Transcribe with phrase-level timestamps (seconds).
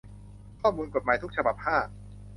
[0.61, 1.77] ข้อมูลกฎหมายทุกฉบับ ห้า